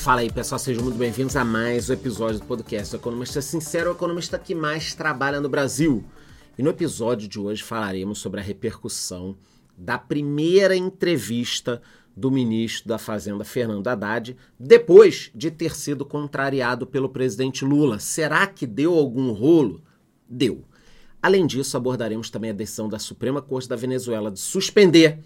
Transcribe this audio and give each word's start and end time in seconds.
Fala 0.00 0.22
aí 0.22 0.32
pessoal, 0.32 0.58
sejam 0.58 0.82
muito 0.82 0.96
bem-vindos 0.96 1.36
a 1.36 1.44
mais 1.44 1.90
um 1.90 1.92
episódio 1.92 2.40
do 2.40 2.46
podcast 2.46 2.94
o 2.94 2.98
Economista 2.98 3.42
Sincero, 3.42 3.90
o 3.90 3.92
economista 3.92 4.38
que 4.38 4.54
mais 4.54 4.94
trabalha 4.94 5.40
no 5.40 5.48
Brasil. 5.48 6.04
E 6.56 6.62
no 6.62 6.70
episódio 6.70 7.28
de 7.28 7.38
hoje 7.38 7.62
falaremos 7.62 8.18
sobre 8.18 8.40
a 8.40 8.42
repercussão 8.42 9.36
da 9.76 9.98
primeira 9.98 10.74
entrevista 10.74 11.82
do 12.16 12.30
ministro 12.30 12.88
da 12.88 12.98
Fazenda 12.98 13.44
Fernando 13.44 13.86
Haddad, 13.88 14.36
depois 14.58 15.30
de 15.34 15.50
ter 15.50 15.74
sido 15.74 16.04
contrariado 16.04 16.86
pelo 16.86 17.08
presidente 17.08 17.64
Lula. 17.64 17.98
Será 17.98 18.46
que 18.46 18.66
deu 18.66 18.94
algum 18.94 19.32
rolo? 19.32 19.82
Deu. 20.28 20.64
Além 21.22 21.46
disso, 21.46 21.76
abordaremos 21.76 22.30
também 22.30 22.50
a 22.50 22.54
decisão 22.54 22.88
da 22.88 22.98
Suprema 22.98 23.42
Corte 23.42 23.68
da 23.68 23.76
Venezuela 23.76 24.30
de 24.30 24.40
suspender 24.40 25.18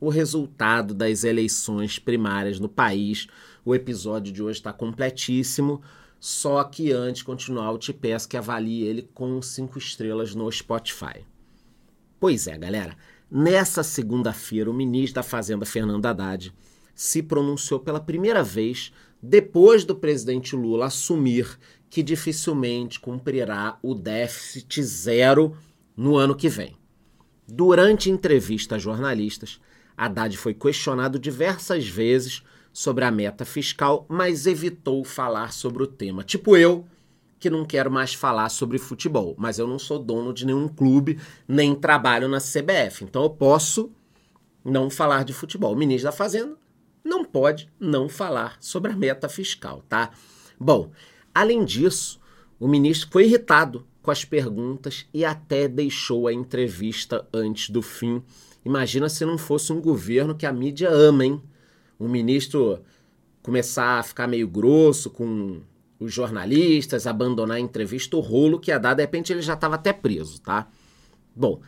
o 0.00 0.08
resultado 0.08 0.94
das 0.94 1.24
eleições 1.24 1.98
primárias 1.98 2.58
no 2.58 2.68
país 2.68 3.28
o 3.64 3.74
episódio 3.74 4.32
de 4.32 4.42
hoje 4.42 4.58
está 4.58 4.72
completíssimo. 4.72 5.80
Só 6.18 6.62
que 6.64 6.92
antes 6.92 7.18
de 7.18 7.24
continuar, 7.24 7.70
eu 7.70 7.78
te 7.78 7.92
peço 7.92 8.28
que 8.28 8.36
avalie 8.36 8.82
ele 8.82 9.08
com 9.14 9.40
cinco 9.42 9.78
estrelas 9.78 10.34
no 10.34 10.50
Spotify. 10.50 11.26
Pois 12.20 12.46
é, 12.46 12.56
galera. 12.56 12.96
Nessa 13.30 13.82
segunda-feira, 13.82 14.70
o 14.70 14.74
ministro 14.74 15.16
da 15.16 15.22
Fazenda, 15.22 15.64
Fernando 15.64 16.04
Haddad, 16.04 16.52
se 16.94 17.22
pronunciou 17.22 17.80
pela 17.80 17.98
primeira 17.98 18.42
vez 18.42 18.92
depois 19.20 19.84
do 19.84 19.96
presidente 19.96 20.54
Lula 20.54 20.86
assumir 20.86 21.58
que 21.92 22.02
dificilmente 22.02 22.98
cumprirá 22.98 23.78
o 23.82 23.94
déficit 23.94 24.82
zero 24.82 25.54
no 25.94 26.16
ano 26.16 26.34
que 26.34 26.48
vem. 26.48 26.74
Durante 27.46 28.08
entrevista 28.08 28.76
a 28.76 28.78
jornalistas, 28.78 29.60
Haddad 29.94 30.34
foi 30.38 30.54
questionado 30.54 31.18
diversas 31.18 31.86
vezes 31.86 32.42
sobre 32.72 33.04
a 33.04 33.10
meta 33.10 33.44
fiscal, 33.44 34.06
mas 34.08 34.46
evitou 34.46 35.04
falar 35.04 35.52
sobre 35.52 35.82
o 35.82 35.86
tema. 35.86 36.24
Tipo 36.24 36.56
eu, 36.56 36.86
que 37.38 37.50
não 37.50 37.62
quero 37.62 37.90
mais 37.90 38.14
falar 38.14 38.48
sobre 38.48 38.78
futebol, 38.78 39.34
mas 39.36 39.58
eu 39.58 39.66
não 39.66 39.78
sou 39.78 39.98
dono 39.98 40.32
de 40.32 40.46
nenhum 40.46 40.68
clube, 40.68 41.20
nem 41.46 41.74
trabalho 41.74 42.26
na 42.26 42.38
CBF. 42.38 43.04
Então 43.04 43.22
eu 43.22 43.28
posso 43.28 43.92
não 44.64 44.88
falar 44.88 45.26
de 45.26 45.34
futebol. 45.34 45.74
O 45.74 45.78
ministro 45.78 46.10
da 46.10 46.16
Fazenda 46.16 46.56
não 47.04 47.22
pode 47.22 47.70
não 47.78 48.08
falar 48.08 48.56
sobre 48.60 48.92
a 48.92 48.96
meta 48.96 49.28
fiscal, 49.28 49.84
tá? 49.90 50.10
Bom, 50.58 50.90
além 51.34 51.64
disso, 51.64 52.20
o 52.58 52.68
ministro 52.68 53.10
foi 53.10 53.24
irritado 53.24 53.86
com 54.02 54.10
as 54.10 54.24
perguntas 54.24 55.06
e 55.12 55.24
até 55.24 55.68
deixou 55.68 56.26
a 56.26 56.32
entrevista 56.32 57.26
antes 57.32 57.70
do 57.70 57.82
fim. 57.82 58.22
Imagina 58.64 59.08
se 59.08 59.24
não 59.24 59.38
fosse 59.38 59.72
um 59.72 59.80
governo 59.80 60.34
que 60.34 60.46
a 60.46 60.52
mídia 60.52 60.90
ama, 60.90 61.24
hein? 61.24 61.42
um 61.98 62.08
ministro 62.08 62.80
começar 63.42 63.98
a 63.98 64.02
ficar 64.02 64.26
meio 64.26 64.48
grosso 64.48 65.10
com 65.10 65.60
os 65.98 66.12
jornalistas, 66.12 67.06
abandonar 67.06 67.56
a 67.56 67.60
entrevista, 67.60 68.16
o 68.16 68.20
rolo 68.20 68.58
que 68.58 68.70
ia 68.70 68.78
dar, 68.78 68.94
de 68.94 69.02
repente 69.02 69.32
ele 69.32 69.42
já 69.42 69.54
estava 69.54 69.76
até 69.76 69.92
preso, 69.92 70.40
tá? 70.40 70.68
Bom, 71.34 71.60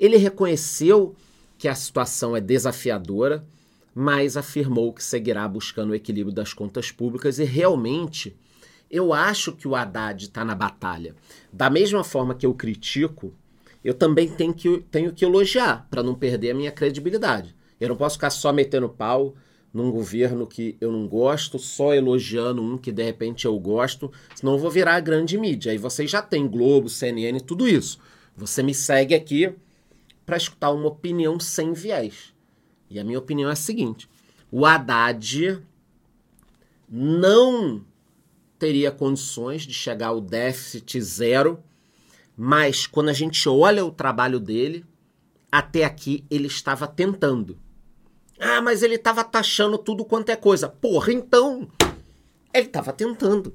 ele 0.00 0.16
reconheceu 0.16 1.14
que 1.58 1.68
a 1.68 1.74
situação 1.74 2.34
é 2.34 2.40
desafiadora, 2.40 3.46
mas 3.94 4.36
afirmou 4.36 4.92
que 4.92 5.04
seguirá 5.04 5.46
buscando 5.46 5.90
o 5.90 5.94
equilíbrio 5.94 6.34
das 6.34 6.54
contas 6.54 6.90
públicas 6.90 7.38
e 7.38 7.44
realmente 7.44 8.34
eu 8.92 9.14
acho 9.14 9.52
que 9.52 9.66
o 9.66 9.74
Haddad 9.74 10.22
está 10.22 10.44
na 10.44 10.54
batalha. 10.54 11.16
Da 11.50 11.70
mesma 11.70 12.04
forma 12.04 12.34
que 12.34 12.44
eu 12.44 12.52
critico, 12.52 13.32
eu 13.82 13.94
também 13.94 14.28
tenho 14.28 14.52
que, 14.52 14.84
tenho 14.90 15.14
que 15.14 15.24
elogiar 15.24 15.88
para 15.90 16.02
não 16.02 16.14
perder 16.14 16.50
a 16.50 16.54
minha 16.54 16.70
credibilidade. 16.70 17.56
Eu 17.80 17.88
não 17.88 17.96
posso 17.96 18.16
ficar 18.16 18.28
só 18.28 18.52
metendo 18.52 18.90
pau, 18.90 19.34
num 19.72 19.90
governo 19.90 20.46
que 20.46 20.76
eu 20.78 20.92
não 20.92 21.08
gosto, 21.08 21.58
só 21.58 21.94
elogiando 21.94 22.60
um 22.60 22.76
que 22.76 22.92
de 22.92 23.02
repente 23.02 23.46
eu 23.46 23.58
gosto, 23.58 24.12
senão 24.34 24.52
eu 24.52 24.58
vou 24.58 24.70
virar 24.70 24.96
a 24.96 25.00
grande 25.00 25.38
mídia. 25.38 25.72
Aí 25.72 25.78
vocês 25.78 26.10
já 26.10 26.20
tem 26.20 26.46
Globo, 26.46 26.90
CNN, 26.90 27.40
tudo 27.40 27.66
isso. 27.66 27.98
Você 28.36 28.62
me 28.62 28.74
segue 28.74 29.14
aqui 29.14 29.50
para 30.26 30.36
escutar 30.36 30.70
uma 30.70 30.88
opinião 30.88 31.40
sem 31.40 31.72
viés. 31.72 32.34
E 32.90 33.00
a 33.00 33.04
minha 33.04 33.18
opinião 33.18 33.48
é 33.48 33.54
a 33.54 33.56
seguinte: 33.56 34.06
o 34.50 34.66
Haddad 34.66 35.58
não 36.86 37.82
teria 38.62 38.92
condições 38.92 39.62
de 39.62 39.74
chegar 39.74 40.06
ao 40.06 40.20
déficit 40.20 41.00
zero, 41.00 41.60
mas 42.36 42.86
quando 42.86 43.08
a 43.08 43.12
gente 43.12 43.48
olha 43.48 43.84
o 43.84 43.90
trabalho 43.90 44.38
dele, 44.38 44.86
até 45.50 45.82
aqui 45.82 46.24
ele 46.30 46.46
estava 46.46 46.86
tentando. 46.86 47.58
Ah, 48.38 48.62
mas 48.62 48.84
ele 48.84 48.94
estava 48.94 49.24
taxando 49.24 49.76
tudo 49.76 50.04
quanto 50.04 50.28
é 50.28 50.36
coisa. 50.36 50.68
Porra, 50.68 51.12
então. 51.12 51.68
Ele 52.54 52.68
estava 52.68 52.92
tentando. 52.92 53.52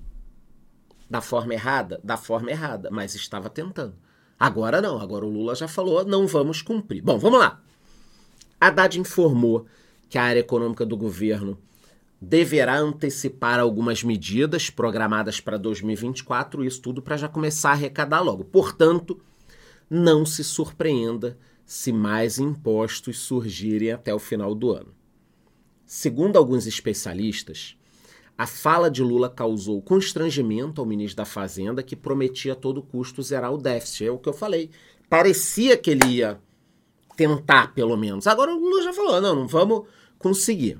Da 1.09 1.22
forma 1.22 1.53
errada? 1.53 2.01
Da 2.03 2.18
forma 2.18 2.51
errada, 2.51 2.89
mas 2.91 3.16
estava 3.16 3.50
tentando. 3.50 3.95
Agora 4.38 4.81
não, 4.81 5.00
agora 5.00 5.25
o 5.25 5.29
Lula 5.29 5.56
já 5.56 5.69
falou, 5.69 6.03
não 6.03 6.28
vamos 6.28 6.62
cumprir. 6.62 7.01
Bom, 7.01 7.18
vamos 7.18 7.39
lá. 7.39 7.62
Haddad 8.59 9.00
informou 9.00 9.68
que 10.09 10.18
a 10.18 10.24
área 10.24 10.41
econômica 10.41 10.85
do 10.85 10.97
governo 10.97 11.57
deverá 12.22 12.78
antecipar 12.78 13.59
algumas 13.59 14.03
medidas 14.03 14.69
programadas 14.69 15.39
para 15.39 15.57
2024, 15.57 16.66
isso 16.66 16.81
tudo 16.81 17.01
para 17.01 17.17
já 17.17 17.28
começar 17.28 17.69
a 17.69 17.73
arrecadar 17.73 18.22
logo. 18.22 18.44
Portanto, 18.44 19.22
não 19.89 20.25
se 20.25 20.44
surpreenda 20.44 21.38
se 21.66 21.91
mais 21.91 22.39
impostos 22.39 23.19
surgirem 23.19 23.91
até 23.91 24.13
o 24.13 24.19
final 24.19 24.56
do 24.56 24.72
ano. 24.72 24.94
Segundo 25.85 26.38
alguns 26.38 26.66
especialistas, 26.66 27.77
a 28.38 28.45
fala 28.45 28.89
de 28.89 29.01
Lula 29.01 29.29
causou 29.29 29.81
constrangimento 29.81 30.79
ao 30.79 30.88
ministro 30.88 31.17
da 31.17 31.25
Fazenda, 31.25 31.81
que 31.81 31.95
prometia 31.95 32.53
a 32.53 32.56
todo 32.56 32.83
custo 32.83 33.23
zerar 33.23 33.51
o 33.51 33.57
déficit. 33.57 34.06
É 34.06 34.11
o 34.11 34.17
que 34.17 34.29
eu 34.29 34.33
falei. 34.33 34.69
Parecia 35.09 35.77
que 35.77 35.89
ele 35.89 36.06
ia 36.06 36.39
tentar, 37.16 37.73
pelo 37.73 37.97
menos. 37.97 38.27
Agora 38.27 38.53
o 38.53 38.59
Lula 38.59 38.83
já 38.83 38.94
falou: 38.94 39.19
não, 39.19 39.35
não 39.35 39.47
vamos 39.47 39.88
conseguir. 40.19 40.79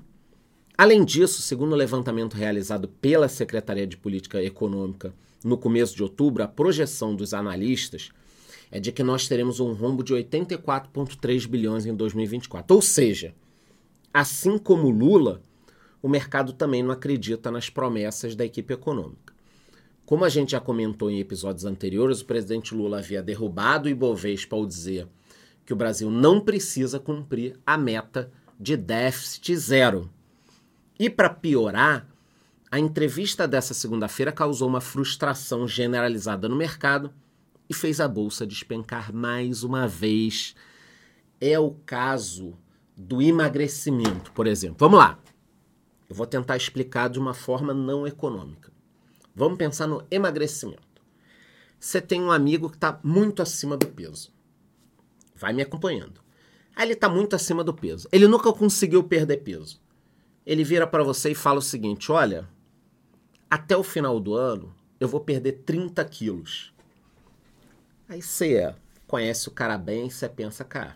Além 0.78 1.04
disso, 1.04 1.42
segundo 1.42 1.74
o 1.74 1.76
levantamento 1.76 2.36
realizado 2.36 2.88
pela 2.88 3.28
Secretaria 3.28 3.88
de 3.88 3.98
Política 3.98 4.44
Econômica 4.44 5.12
no 5.44 5.58
começo 5.58 5.96
de 5.96 6.04
outubro, 6.04 6.44
a 6.44 6.48
projeção 6.48 7.16
dos 7.16 7.34
analistas 7.34 8.12
é 8.70 8.80
de 8.80 8.92
que 8.92 9.02
nós 9.02 9.28
teremos 9.28 9.60
um 9.60 9.74
rombo 9.74 10.04
de 10.04 10.14
84,3 10.14 11.48
bilhões 11.48 11.88
em 11.88 11.96
2024. 11.96 12.76
Ou 12.76 12.82
seja, 12.82 13.34
assim 14.14 14.60
como 14.60 14.92
Lula, 14.92 15.42
o 16.00 16.08
mercado 16.08 16.54
também 16.54 16.84
não 16.84 16.92
acredita 16.92 17.50
nas 17.50 17.72
promessas 17.72 18.36
da 18.36 18.46
equipe 18.46 18.72
econômica. 18.72 19.34
Como 20.06 20.24
a 20.24 20.30
gente 20.30 20.52
já 20.52 20.60
comentou 20.60 21.10
em 21.10 21.20
episódios 21.20 21.66
anteriores, 21.66 22.22
o 22.22 22.26
presidente 22.26 22.76
Lula 22.76 23.00
havia 23.00 23.24
derrubado 23.24 23.88
o 23.88 23.90
Ibovespa 23.90 24.56
ao 24.56 24.66
dizer 24.66 25.08
que 25.66 25.74
o 25.74 25.76
Brasil 25.76 26.12
não 26.12 26.40
precisa 26.40 27.00
cumprir 27.00 27.60
a 27.66 27.80
meta 27.80 28.32
de 28.60 28.78
déficit 28.78 29.56
zero. 29.58 30.10
E 31.00 31.10
para 31.10 31.30
piorar, 31.30 32.08
a 32.72 32.80
entrevista 32.80 33.48
dessa 33.48 33.74
segunda-feira 33.74 34.32
causou 34.32 34.68
uma 34.68 34.82
frustração 34.82 35.68
generalizada 35.68 36.50
no 36.50 36.56
mercado 36.56 37.14
e 37.70 37.74
fez 37.74 38.00
a 38.00 38.08
bolsa 38.08 38.46
despencar 38.46 39.14
mais 39.14 39.64
uma 39.64 39.88
vez. 39.88 40.56
É 41.40 41.58
o 41.60 41.72
caso 41.86 42.58
do 42.96 43.22
emagrecimento, 43.22 44.32
por 44.32 44.48
exemplo. 44.48 44.78
Vamos 44.80 45.00
lá. 45.00 45.20
Eu 46.10 46.16
vou 46.16 46.26
tentar 46.26 46.58
explicar 46.58 47.10
de 47.10 47.20
uma 47.20 47.34
forma 47.34 47.74
não 47.74 48.08
econômica. 48.08 48.72
Vamos 49.36 49.58
pensar 49.58 49.88
no 49.88 50.04
emagrecimento. 50.10 50.82
Você 51.80 52.02
tem 52.02 52.22
um 52.22 52.32
amigo 52.32 52.70
que 52.70 52.76
está 52.78 53.00
muito 53.04 53.42
acima 53.42 53.78
do 53.78 53.88
peso. 53.88 54.34
Vai 55.36 55.54
me 55.54 55.62
acompanhando. 55.62 56.22
Aí 56.76 56.86
ele 56.88 56.94
está 56.94 57.08
muito 57.08 57.36
acima 57.36 57.64
do 57.64 57.74
peso. 57.74 58.08
Ele 58.12 58.28
nunca 58.28 58.52
conseguiu 58.52 59.04
perder 59.04 59.38
peso. 59.38 59.80
Ele 60.48 60.64
vira 60.64 60.88
para 60.88 61.04
você 61.04 61.32
e 61.32 61.36
fala 61.36 61.60
o 61.60 61.62
seguinte: 61.62 62.10
olha, 62.10 62.48
até 63.50 63.76
o 63.76 63.84
final 63.84 64.18
do 64.18 64.34
ano 64.34 64.74
eu 64.98 65.06
vou 65.06 65.20
perder 65.20 65.64
30 65.66 66.04
quilos. 66.06 66.74
Aí 68.08 68.22
você 68.22 68.74
conhece 69.06 69.50
o 69.50 69.52
cara 69.52 69.78
bem 69.78 70.08
e 70.08 70.12
você 70.12 70.30
pensa, 70.30 70.64
cara, 70.64 70.96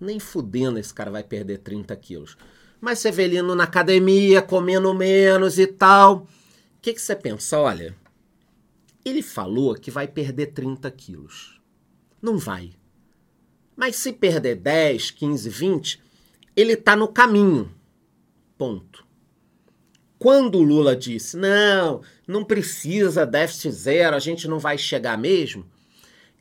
nem 0.00 0.20
fudendo 0.20 0.78
esse 0.78 0.94
cara 0.94 1.10
vai 1.10 1.24
perder 1.24 1.58
30 1.58 1.96
quilos. 1.96 2.38
Mas 2.80 3.00
você 3.00 3.10
vê 3.10 3.24
ele 3.24 3.38
indo 3.38 3.56
na 3.56 3.64
academia, 3.64 4.40
comendo 4.40 4.94
menos 4.94 5.58
e 5.58 5.66
tal. 5.66 6.18
O 6.18 6.26
que, 6.80 6.94
que 6.94 7.02
você 7.02 7.16
pensa? 7.16 7.58
Olha, 7.58 7.92
ele 9.04 9.20
falou 9.20 9.74
que 9.74 9.90
vai 9.90 10.06
perder 10.06 10.52
30 10.52 10.88
quilos. 10.92 11.60
Não 12.22 12.38
vai. 12.38 12.72
Mas 13.74 13.96
se 13.96 14.12
perder 14.12 14.54
10, 14.54 15.10
15, 15.10 15.50
20, 15.50 16.02
ele 16.54 16.74
está 16.74 16.94
no 16.94 17.08
caminho. 17.08 17.75
Ponto. 18.56 19.06
Quando 20.18 20.58
o 20.58 20.62
Lula 20.62 20.96
disse, 20.96 21.36
não, 21.36 22.00
não 22.26 22.42
precisa 22.42 23.26
déficit 23.26 23.70
zero, 23.70 24.16
a 24.16 24.18
gente 24.18 24.48
não 24.48 24.58
vai 24.58 24.78
chegar 24.78 25.18
mesmo, 25.18 25.66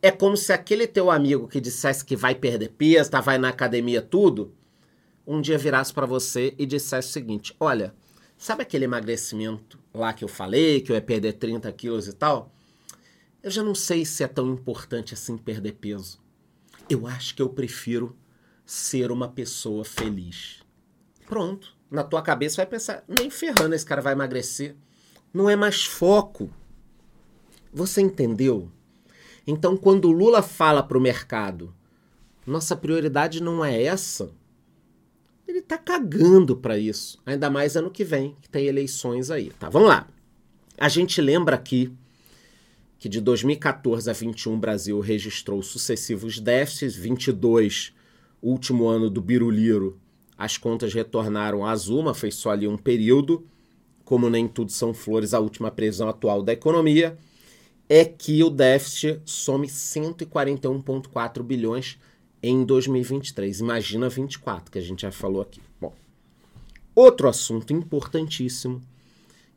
É 0.02 0.12
como 0.12 0.38
se 0.38 0.54
aquele 0.54 0.86
teu 0.86 1.10
amigo 1.10 1.48
que 1.48 1.60
dissesse 1.60 2.06
que 2.06 2.16
vai 2.16 2.36
perder 2.36 2.70
peso, 2.70 3.10
tá, 3.10 3.20
vai 3.22 3.38
na 3.40 3.50
academia, 3.50 4.02
tudo, 4.02 4.54
um 5.26 5.42
dia 5.42 5.58
virasse 5.58 5.92
para 5.94 6.06
você 6.06 6.54
e 6.58 6.66
dissesse 6.66 7.10
o 7.10 7.12
seguinte: 7.12 7.56
Olha, 7.60 7.94
sabe 8.38 8.62
aquele 8.62 8.86
emagrecimento 8.86 9.80
lá 9.94 10.14
que 10.14 10.24
eu 10.24 10.28
falei, 10.28 10.82
que 10.82 10.92
eu 10.92 10.96
ia 10.96 11.02
perder 11.02 11.34
30 11.34 11.72
quilos 11.72 12.08
e 12.08 12.14
tal? 12.14 12.54
Eu 13.42 13.50
já 13.50 13.64
não 13.64 13.74
sei 13.76 14.06
se 14.06 14.24
é 14.24 14.28
tão 14.28 14.52
importante 14.54 15.14
assim 15.14 15.38
perder 15.38 15.74
peso. 15.74 16.20
Eu 16.90 17.08
acho 17.08 17.36
que 17.36 17.42
eu 17.42 17.50
prefiro 17.50 18.16
ser 18.66 19.12
uma 19.12 19.28
pessoa 19.28 19.84
feliz. 19.84 20.64
Pronto. 21.26 21.76
Na 21.90 22.04
tua 22.04 22.22
cabeça 22.22 22.58
vai 22.58 22.66
pensar, 22.66 23.04
nem 23.08 23.30
ferrando 23.30 23.76
esse 23.76 23.86
cara 23.86 24.02
vai 24.02 24.14
emagrecer. 24.14 24.76
Não 25.34 25.50
é 25.50 25.56
mais 25.56 25.86
foco. 25.86 26.50
Você 27.74 28.02
entendeu? 28.02 28.72
Então, 29.46 29.78
quando 29.78 30.06
o 30.06 30.12
Lula 30.12 30.42
fala 30.42 30.82
para 30.82 30.98
o 30.98 31.02
mercado, 31.02 31.74
nossa 32.46 32.76
prioridade 32.76 33.42
não 33.42 33.64
é 33.64 33.84
essa, 33.84 34.32
ele 35.48 35.60
está 35.60 35.78
cagando 35.78 36.56
para 36.56 36.78
isso. 36.78 37.22
Ainda 37.26 37.50
mais 37.50 37.76
ano 37.76 37.92
que 37.92 38.04
vem, 38.04 38.36
que 38.42 38.50
tem 38.50 38.66
eleições 38.66 39.30
aí. 39.30 39.52
Tá, 39.60 39.70
vamos 39.70 39.90
lá. 39.90 40.08
A 40.78 40.90
gente 40.90 41.22
lembra 41.22 41.56
aqui 41.56 41.94
que 42.98 43.08
de 43.08 43.22
2014 43.22 44.10
a 44.10 44.14
21 44.14 44.54
o 44.54 44.58
Brasil 44.58 45.00
registrou 45.00 45.62
sucessivos 45.62 46.40
déficits, 46.40 46.96
22, 46.96 47.94
último 48.42 48.88
ano 48.88 49.10
do 49.10 49.22
Biruliro, 49.22 50.00
as 50.38 50.58
contas 50.58 50.94
retornaram 50.94 51.66
a 51.66 51.76
Zuma, 51.76 52.14
fez 52.14 52.36
só 52.36 52.52
ali 52.52 52.68
um 52.68 52.78
período. 52.78 53.46
Como 54.04 54.30
nem 54.30 54.48
tudo 54.48 54.72
são 54.72 54.94
flores, 54.94 55.34
a 55.34 55.40
última 55.40 55.72
previsão 55.72 56.08
atual 56.08 56.44
da 56.44 56.54
economia 56.54 57.18
é 57.88 58.04
que 58.04 58.44
o 58.44 58.50
déficit 58.50 59.22
some 59.26 59.68
141,4 59.68 61.44
bilhões 61.44 62.00
em 62.42 62.64
2023. 62.64 63.60
Imagina 63.60 64.10
24, 64.10 64.72
que 64.72 64.80
a 64.80 64.82
gente 64.82 65.04
já 65.04 65.12
falou 65.12 65.42
aqui. 65.42 65.62
Bom, 65.80 65.94
outro 66.96 67.28
assunto 67.28 67.74
importantíssimo 67.74 68.82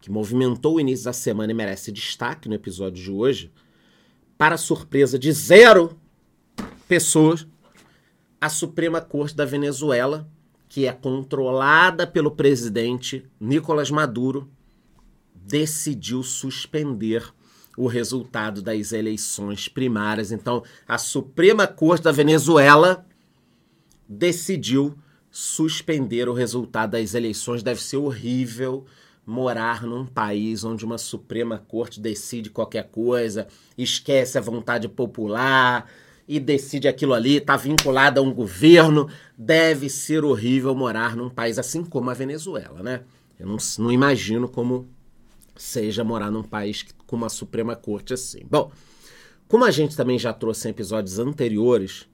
que 0.01 0.11
movimentou 0.11 0.77
o 0.77 0.81
início 0.81 1.07
da 1.07 1.13
semana 1.13 1.53
e 1.53 1.55
merece 1.55 1.91
destaque 1.91 2.49
no 2.49 2.55
episódio 2.55 3.03
de 3.03 3.11
hoje, 3.11 3.51
para 4.37 4.57
surpresa 4.57 5.19
de 5.19 5.33
zero 5.33 5.99
pessoas, 6.87 7.47
a 8.41 8.49
Suprema 8.49 9.01
Corte 9.01 9.35
da 9.35 9.45
Venezuela, 9.45 10.31
que 10.79 10.87
é 10.87 10.93
controlada 10.93 12.07
pelo 12.07 12.31
presidente 12.31 13.29
Nicolás 13.41 13.91
Maduro, 13.91 14.49
decidiu 15.35 16.23
suspender 16.23 17.35
o 17.77 17.89
resultado 17.89 18.63
das 18.63 18.93
eleições 18.93 19.67
primárias. 19.67 20.31
Então, 20.31 20.63
a 20.87 20.97
Suprema 20.97 21.67
Corte 21.67 22.05
da 22.05 22.13
Venezuela 22.13 23.05
decidiu 24.09 24.97
suspender 25.33 26.29
o 26.29 26.33
resultado 26.33 26.93
das 26.93 27.13
eleições. 27.13 27.61
Deve 27.61 27.83
ser 27.83 27.97
horrível 27.97 28.87
morar 29.27 29.83
num 29.83 30.07
país 30.07 30.63
onde 30.63 30.85
uma 30.85 30.97
Suprema 30.97 31.59
Corte 31.67 31.99
decide 31.99 32.51
qualquer 32.51 32.89
coisa, 32.89 33.49
esquece 33.77 34.39
a 34.39 34.41
vontade 34.41 34.89
popular 34.89 35.91
e 36.29 36.39
decide 36.39 36.87
aquilo 36.87 37.15
ali, 37.15 37.37
está 37.37 37.57
vinculado 37.57 38.21
a 38.21 38.23
um 38.23 38.33
governo. 38.33 39.09
Deve 39.37 39.89
ser 39.89 40.25
horrível 40.25 40.75
morar 40.75 41.17
num 41.17 41.31
país 41.31 41.59
assim 41.59 41.83
como 41.83 42.11
a 42.11 42.15
Venezuela, 42.15 42.83
né? 42.83 43.01
Eu 43.41 43.47
não, 43.47 43.57
não 43.79 43.91
imagino 43.91 44.47
como 44.47 44.89
seja 45.57 46.05
morar 46.05 46.31
num 46.31 46.43
país 46.43 46.85
com 47.07 47.17
uma 47.17 47.31
Suprema 47.31 47.75
Corte 47.75 48.13
assim. 48.13 48.43
Bom, 48.49 48.71
como 49.49 49.65
a 49.65 49.71
gente 49.71 49.97
também 49.97 50.19
já 50.19 50.33
trouxe 50.33 50.69
em 50.69 50.71
episódios 50.71 51.19
anteriores, 51.19 52.07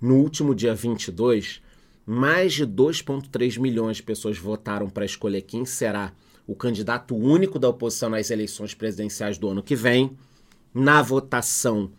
no 0.00 0.14
último 0.16 0.54
dia 0.54 0.74
22, 0.74 1.60
mais 2.06 2.54
de 2.54 2.64
2,3 2.64 3.58
milhões 3.58 3.96
de 3.96 4.04
pessoas 4.04 4.38
votaram 4.38 4.88
para 4.88 5.04
escolher 5.04 5.42
quem 5.42 5.64
será 5.64 6.12
o 6.46 6.54
candidato 6.54 7.16
único 7.16 7.58
da 7.58 7.68
oposição 7.68 8.08
nas 8.10 8.30
eleições 8.30 8.72
presidenciais 8.74 9.36
do 9.36 9.48
ano 9.48 9.62
que 9.62 9.74
vem. 9.74 10.16
Na 10.72 11.02
votação, 11.02 11.90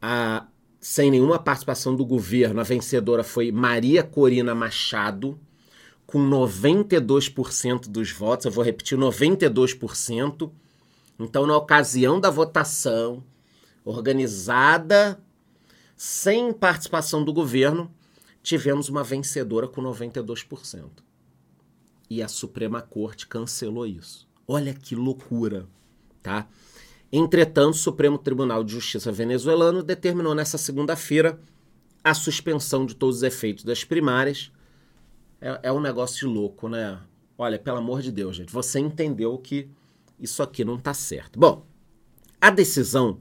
a, 0.00 0.46
sem 0.80 1.10
nenhuma 1.10 1.38
participação 1.38 1.94
do 1.94 2.04
governo, 2.04 2.60
a 2.60 2.64
vencedora 2.64 3.24
foi 3.24 3.50
Maria 3.50 4.02
Corina 4.02 4.54
Machado, 4.54 5.38
com 6.06 6.18
92% 6.18 7.88
dos 7.88 8.10
votos, 8.12 8.46
eu 8.46 8.52
vou 8.52 8.64
repetir, 8.64 8.96
92%. 8.96 10.50
Então, 11.18 11.46
na 11.46 11.56
ocasião 11.56 12.18
da 12.18 12.30
votação, 12.30 13.22
organizada 13.84 15.20
sem 15.96 16.52
participação 16.52 17.24
do 17.24 17.32
governo, 17.32 17.92
tivemos 18.42 18.88
uma 18.88 19.02
vencedora 19.02 19.66
com 19.66 19.82
92%. 19.82 20.84
E 22.08 22.22
a 22.22 22.28
Suprema 22.28 22.80
Corte 22.80 23.26
cancelou 23.26 23.86
isso. 23.86 24.26
Olha 24.46 24.72
que 24.72 24.94
loucura, 24.94 25.66
tá? 26.22 26.48
Entretanto, 27.12 27.74
o 27.74 27.78
Supremo 27.78 28.18
Tribunal 28.18 28.62
de 28.62 28.72
Justiça 28.72 29.10
venezuelano 29.10 29.82
determinou 29.82 30.34
nessa 30.34 30.58
segunda-feira 30.58 31.40
a 32.04 32.14
suspensão 32.14 32.84
de 32.84 32.94
todos 32.94 33.18
os 33.18 33.22
efeitos 33.22 33.64
das 33.64 33.84
primárias 33.84 34.52
é, 35.40 35.60
é 35.64 35.72
um 35.72 35.80
negócio 35.80 36.28
louco, 36.28 36.68
né? 36.68 37.00
Olha, 37.36 37.58
pelo 37.58 37.78
amor 37.78 38.02
de 38.02 38.10
Deus, 38.10 38.36
gente, 38.36 38.52
você 38.52 38.80
entendeu 38.80 39.36
que 39.38 39.68
isso 40.18 40.42
aqui 40.42 40.64
não 40.64 40.76
está 40.76 40.92
certo. 40.92 41.38
Bom, 41.38 41.64
a 42.40 42.50
decisão 42.50 43.20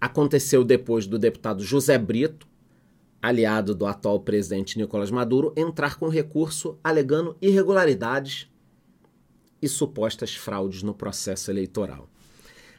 aconteceu 0.00 0.64
depois 0.64 1.06
do 1.06 1.18
deputado 1.18 1.62
José 1.62 1.98
Brito, 1.98 2.46
aliado 3.20 3.74
do 3.74 3.86
atual 3.86 4.20
presidente 4.20 4.78
Nicolás 4.78 5.10
Maduro, 5.10 5.52
entrar 5.56 5.96
com 5.96 6.08
recurso 6.08 6.78
alegando 6.82 7.36
irregularidades 7.40 8.50
e 9.60 9.68
supostas 9.68 10.34
fraudes 10.34 10.82
no 10.82 10.94
processo 10.94 11.50
eleitoral. 11.50 12.08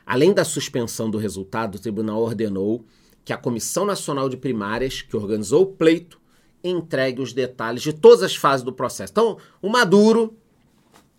Além 0.05 0.33
da 0.33 0.43
suspensão 0.43 1.09
do 1.09 1.17
resultado, 1.17 1.75
o 1.75 1.79
tribunal 1.79 2.21
ordenou 2.21 2.85
que 3.23 3.33
a 3.33 3.37
Comissão 3.37 3.85
Nacional 3.85 4.29
de 4.29 4.37
Primárias, 4.37 5.01
que 5.01 5.17
organizou 5.17 5.63
o 5.63 5.67
pleito, 5.67 6.21
entregue 6.63 7.21
os 7.21 7.33
detalhes 7.33 7.81
de 7.81 7.93
todas 7.93 8.21
as 8.21 8.35
fases 8.35 8.63
do 8.63 8.71
processo. 8.71 9.11
Então, 9.11 9.37
o 9.61 9.69
Maduro 9.69 10.37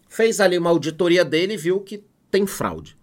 fez 0.09 0.41
ali 0.41 0.57
uma 0.57 0.71
auditoria 0.71 1.25
dele 1.25 1.55
e 1.55 1.57
viu 1.57 1.81
que 1.81 2.05
tem 2.31 2.47
fraude. 2.47 2.97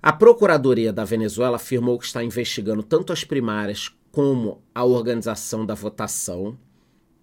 A 0.00 0.12
Procuradoria 0.12 0.92
da 0.92 1.04
Venezuela 1.04 1.56
afirmou 1.56 1.98
que 1.98 2.06
está 2.06 2.22
investigando 2.22 2.84
tanto 2.84 3.12
as 3.12 3.24
primárias 3.24 3.92
como 4.12 4.62
a 4.72 4.84
organização 4.84 5.66
da 5.66 5.74
votação. 5.74 6.56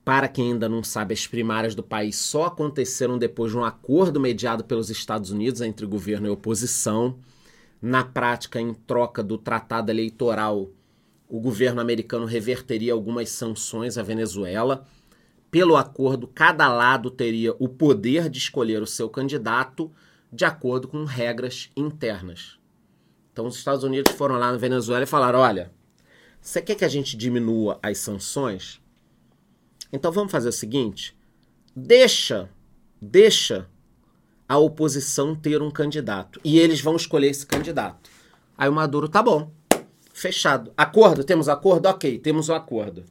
Para 0.04 0.28
quem 0.28 0.52
ainda 0.52 0.68
não 0.68 0.84
sabe, 0.84 1.14
as 1.14 1.26
primárias 1.26 1.74
do 1.74 1.82
país 1.82 2.18
só 2.18 2.46
aconteceram 2.46 3.18
depois 3.18 3.54
de 3.54 3.58
um 3.58 3.64
acordo 3.64 4.20
mediado 4.20 4.64
pelos 4.66 4.90
Estados 4.90 5.32
Unidos 5.32 5.62
entre 5.62 5.86
governo 5.86 6.28
e 6.28 6.30
oposição. 6.30 7.18
Na 7.82 8.04
prática, 8.04 8.60
em 8.60 8.74
troca 8.74 9.22
do 9.22 9.38
tratado 9.38 9.92
eleitoral 9.92 10.70
o 11.28 11.40
governo 11.40 11.82
americano 11.82 12.26
reverteria 12.26 12.94
algumas 12.94 13.30
sanções 13.30 13.98
à 13.98 14.04
Venezuela. 14.04 14.86
Pelo 15.50 15.76
acordo, 15.76 16.28
cada 16.28 16.68
lado 16.68 17.10
teria 17.10 17.54
o 17.60 17.68
poder 17.68 18.30
de 18.30 18.38
escolher 18.38 18.82
o 18.82 18.88
seu 18.88 19.10
candidato 19.10 19.92
de 20.32 20.46
acordo 20.46 20.88
com 20.88 21.04
regras 21.04 21.70
internas. 21.76 22.60
Então, 23.32 23.48
os 23.48 23.56
Estados 23.56 23.84
Unidos 23.84 24.14
foram 24.14 24.38
lá 24.38 24.52
na 24.52 24.58
Venezuela 24.58 25.04
e 25.04 25.08
falaram: 25.08 25.40
olha, 25.40 25.72
você 26.40 26.62
quer 26.62 26.76
que 26.76 26.86
a 26.86 26.90
gente 26.90 27.18
diminua 27.18 27.80
as 27.82 27.98
sanções? 27.98 28.82
Então 29.92 30.12
vamos 30.12 30.32
fazer 30.32 30.50
o 30.50 30.54
seguinte: 30.54 31.18
deixa, 31.76 32.50
deixa 33.02 33.68
a 34.48 34.58
oposição 34.58 35.36
ter 35.36 35.62
um 35.62 35.72
candidato 35.72 36.40
e 36.44 36.60
eles 36.60 36.82
vão 36.82 36.96
escolher 36.96 37.30
esse 37.30 37.46
candidato. 37.46 38.10
Aí 38.58 38.70
o 38.70 38.74
Maduro 38.74 39.10
tá 39.10 39.22
bom. 39.22 39.52
Fechado. 40.14 40.72
Acordo? 40.78 41.24
Temos 41.24 41.50
acordo? 41.50 41.88
Ok, 41.88 42.20
temos 42.20 42.48
o 42.48 42.54
um 42.54 42.56
acordo. 42.56 43.04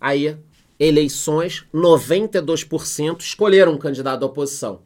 Aí, 0.00 0.36
eleições, 0.78 1.64
92% 1.74 3.20
escolheram 3.20 3.72
um 3.72 3.78
candidato 3.78 4.20
da 4.20 4.26
oposição. 4.26 4.82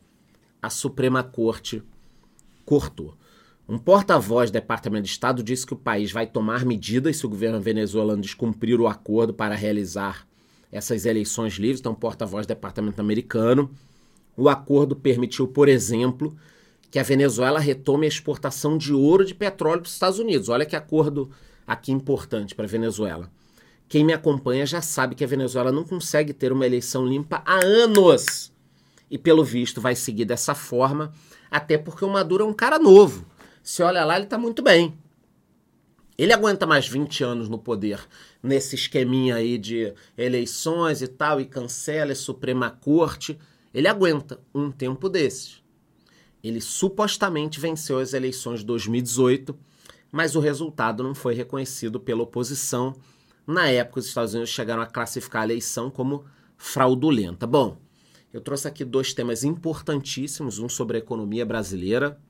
A 0.63 0.71
Suprema 0.71 1.23
Corte 1.23 1.83
cortou. 2.65 3.15
Um 3.69 3.77
porta-voz 3.77 4.51
do 4.51 4.55
Departamento 4.55 5.05
de 5.05 5.11
Estado 5.11 5.43
disse 5.43 5.67
que 5.67 5.75
o 5.75 5.77
país 5.77 6.11
vai 6.11 6.27
tomar 6.27 6.65
medidas 6.65 7.19
se 7.19 7.27
o 7.27 7.29
governo 7.29 7.61
venezuelano 7.61 8.23
descumprir 8.23 8.81
o 8.81 8.89
acordo 8.89 9.35
para 9.35 9.55
realizar 9.55 10.27
essas 10.73 11.05
eleições 11.05 11.55
livres. 11.55 11.81
Então, 11.81 11.95
porta-voz 11.95 12.47
do 12.47 12.49
Departamento 12.49 13.01
americano. 13.01 13.71
O 14.39 14.49
acordo 14.49 14.95
permitiu, 14.95 15.49
por 15.49 15.69
exemplo, 15.69 16.37
que 16.93 16.99
a 17.01 17.03
Venezuela 17.03 17.59
retome 17.59 18.07
a 18.07 18.09
exportação 18.09 18.79
de 18.79 18.95
ouro 18.95 19.25
de 19.25 19.35
petróleo 19.35 19.81
para 19.81 19.89
os 19.89 19.93
Estados 19.95 20.21
Unidos. 20.21 20.49
Olha 20.49 20.65
que 20.65 20.77
acordo 20.77 21.29
aqui 21.67 21.91
importante 21.91 22.55
para 22.55 22.65
a 22.65 22.69
Venezuela. 22.69 23.29
Quem 23.89 24.05
me 24.05 24.13
acompanha 24.13 24.65
já 24.65 24.81
sabe 24.81 25.17
que 25.17 25.25
a 25.25 25.27
Venezuela 25.27 25.73
não 25.73 25.83
consegue 25.83 26.33
ter 26.33 26.53
uma 26.53 26.65
eleição 26.65 27.05
limpa 27.05 27.43
há 27.45 27.59
anos. 27.65 28.53
E 29.11 29.19
pelo 29.19 29.43
visto 29.43 29.81
vai 29.81 29.97
seguir 29.97 30.25
dessa 30.25 30.55
forma, 30.55 31.13
até 31.51 31.77
porque 31.77 32.05
o 32.05 32.09
Maduro 32.09 32.45
é 32.45 32.47
um 32.47 32.55
cara 32.55 32.79
novo. 32.79 33.27
Se 33.61 33.83
olha 33.83 34.05
lá, 34.05 34.15
ele 34.15 34.25
está 34.25 34.39
muito 34.39 34.63
bem. 34.63 34.97
Ele 36.17 36.33
aguenta 36.33 36.65
mais 36.65 36.87
20 36.87 37.25
anos 37.25 37.49
no 37.49 37.59
poder, 37.59 38.01
nesse 38.41 38.77
esqueminha 38.77 39.35
aí 39.35 39.59
de 39.59 39.93
eleições 40.17 41.03
e 41.03 41.09
tal, 41.09 41.41
e 41.41 41.45
cancela 41.45 42.13
a 42.13 42.17
Suprema 42.17 42.71
Corte. 42.71 43.37
Ele 43.79 43.87
aguenta 43.87 44.41
um 44.53 44.73
tempo 44.73 45.09
desses. 45.09 45.63
Ele 46.43 46.61
supostamente 46.61 47.61
venceu 47.61 48.01
as 48.01 48.13
eleições 48.13 48.59
de 48.59 48.67
2018, 48.67 49.57
mas 50.11 50.35
o 50.35 50.41
resultado 50.41 51.05
não 51.05 51.15
foi 51.15 51.33
reconhecido 51.33 52.01
pela 52.01 52.25
oposição. 52.25 52.97
Na 53.47 53.69
época, 53.69 54.01
os 54.01 54.07
Estados 54.07 54.35
Unidos 54.35 54.51
chegaram 54.51 54.83
a 54.83 54.87
classificar 54.87 55.43
a 55.43 55.45
eleição 55.45 55.93
como 55.93 56.25
fraudulenta. 56.57 57.47
Bom, 57.47 57.79
eu 58.33 58.41
trouxe 58.41 58.67
aqui 58.67 58.85
dois 58.85 59.15
temas 59.15 59.45
importantíssimos: 59.45 60.59
um 60.59 60.69
sobre 60.69 60.97
a 60.97 60.99
economia 60.99 61.47
brasileira, 61.47 62.21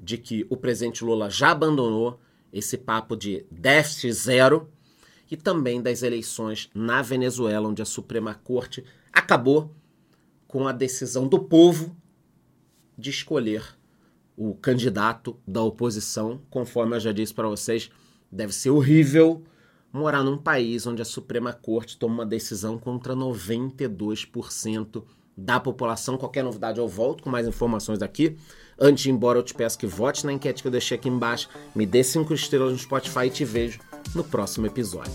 de 0.00 0.16
que 0.16 0.46
o 0.48 0.56
presidente 0.56 1.04
Lula 1.04 1.28
já 1.28 1.50
abandonou 1.50 2.18
esse 2.50 2.78
papo 2.78 3.14
de 3.14 3.44
déficit 3.50 4.14
zero 4.14 4.70
e 5.30 5.36
também 5.36 5.82
das 5.82 6.02
eleições 6.02 6.70
na 6.74 7.02
Venezuela, 7.02 7.68
onde 7.68 7.82
a 7.82 7.84
Suprema 7.84 8.32
Corte 8.32 8.82
acabou 9.12 9.70
com 10.54 10.68
a 10.68 10.72
decisão 10.72 11.26
do 11.26 11.40
povo 11.40 11.96
de 12.96 13.10
escolher 13.10 13.76
o 14.36 14.54
candidato 14.54 15.36
da 15.44 15.60
oposição. 15.60 16.42
Conforme 16.48 16.94
eu 16.94 17.00
já 17.00 17.10
disse 17.10 17.34
para 17.34 17.48
vocês, 17.48 17.90
deve 18.30 18.52
ser 18.54 18.70
horrível 18.70 19.42
morar 19.92 20.22
num 20.22 20.38
país 20.38 20.86
onde 20.86 21.02
a 21.02 21.04
Suprema 21.04 21.52
Corte 21.52 21.98
toma 21.98 22.14
uma 22.14 22.24
decisão 22.24 22.78
contra 22.78 23.16
92% 23.16 25.02
da 25.36 25.58
população. 25.58 26.16
Qualquer 26.16 26.44
novidade 26.44 26.78
eu 26.78 26.86
volto 26.86 27.24
com 27.24 27.30
mais 27.30 27.48
informações 27.48 28.00
aqui. 28.00 28.36
Antes 28.78 29.02
de 29.02 29.10
ir 29.10 29.12
embora, 29.12 29.40
eu 29.40 29.42
te 29.42 29.54
peço 29.54 29.76
que 29.76 29.88
vote 29.88 30.24
na 30.24 30.32
enquete 30.32 30.62
que 30.62 30.68
eu 30.68 30.72
deixei 30.72 30.96
aqui 30.96 31.08
embaixo, 31.08 31.48
me 31.74 31.84
dê 31.84 32.04
cinco 32.04 32.32
estrelas 32.32 32.70
no 32.70 32.78
Spotify 32.78 33.26
e 33.26 33.30
te 33.30 33.44
vejo 33.44 33.80
no 34.14 34.22
próximo 34.22 34.68
episódio. 34.68 35.14